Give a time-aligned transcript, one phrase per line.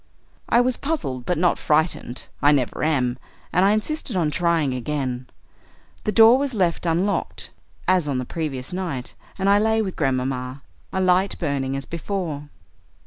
[0.49, 3.19] "I was puzzled, but not frightened; I never am,
[3.53, 5.27] and I insisted on trying again.
[6.05, 7.51] The door was left unlocked,
[7.87, 12.49] as on the previous night, and I lay with Grandmamma, a light burning as before.